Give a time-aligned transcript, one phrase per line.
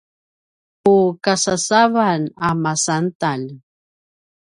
[0.83, 3.43] pukasasavan a masantalj